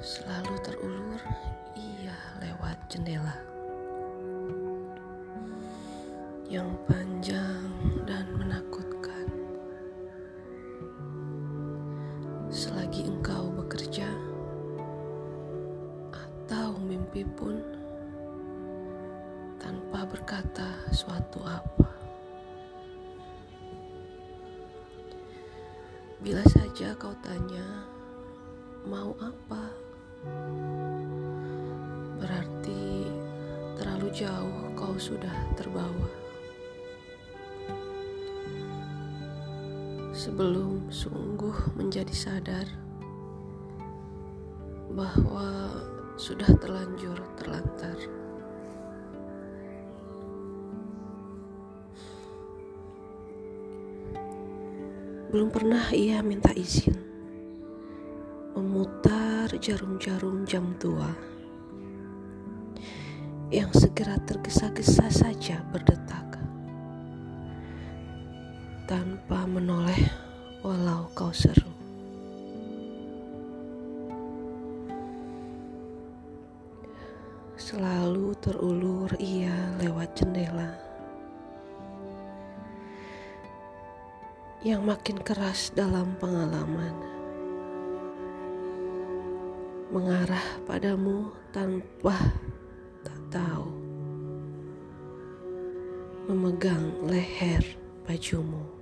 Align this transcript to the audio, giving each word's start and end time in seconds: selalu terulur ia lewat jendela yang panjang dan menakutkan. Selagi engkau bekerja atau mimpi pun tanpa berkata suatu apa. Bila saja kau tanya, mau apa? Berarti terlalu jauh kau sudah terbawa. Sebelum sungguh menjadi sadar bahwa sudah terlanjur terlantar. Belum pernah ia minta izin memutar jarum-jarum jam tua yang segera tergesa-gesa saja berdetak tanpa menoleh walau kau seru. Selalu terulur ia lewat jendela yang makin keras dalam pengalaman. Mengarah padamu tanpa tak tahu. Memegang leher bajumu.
selalu 0.00 0.56
terulur 0.64 1.20
ia 1.76 2.16
lewat 2.40 2.72
jendela 2.88 3.36
yang 6.48 6.72
panjang 6.88 7.68
dan 8.08 8.24
menakutkan. 8.32 9.28
Selagi 12.48 13.12
engkau 13.12 13.52
bekerja 13.52 14.08
atau 16.16 16.80
mimpi 16.80 17.20
pun 17.36 17.60
tanpa 19.60 20.08
berkata 20.08 20.80
suatu 20.96 21.44
apa. 21.44 21.92
Bila 26.24 26.40
saja 26.48 26.96
kau 26.96 27.12
tanya, 27.20 27.84
mau 28.88 29.12
apa? 29.20 29.79
Berarti 32.20 33.08
terlalu 33.80 34.08
jauh 34.12 34.72
kau 34.76 34.92
sudah 35.00 35.32
terbawa. 35.56 36.08
Sebelum 40.12 40.92
sungguh 40.92 41.72
menjadi 41.80 42.12
sadar 42.12 42.68
bahwa 44.92 45.80
sudah 46.20 46.50
terlanjur 46.60 47.16
terlantar. 47.40 47.96
Belum 55.30 55.48
pernah 55.48 55.88
ia 55.94 56.20
minta 56.26 56.50
izin 56.50 57.00
memutar 58.58 59.19
jarum-jarum 59.58 60.46
jam 60.46 60.76
tua 60.78 61.10
yang 63.50 63.72
segera 63.74 64.14
tergesa-gesa 64.22 65.10
saja 65.10 65.58
berdetak 65.74 66.38
tanpa 68.86 69.46
menoleh 69.46 69.98
walau 70.62 71.10
kau 71.14 71.34
seru. 71.34 71.70
Selalu 77.54 78.34
terulur 78.42 79.14
ia 79.18 79.54
lewat 79.78 80.18
jendela 80.18 80.74
yang 84.66 84.84
makin 84.84 85.16
keras 85.22 85.72
dalam 85.72 86.18
pengalaman. 86.18 87.19
Mengarah 89.90 90.62
padamu 90.70 91.34
tanpa 91.50 92.14
tak 93.02 93.18
tahu. 93.26 93.66
Memegang 96.30 97.10
leher 97.10 97.58
bajumu. 98.06 98.79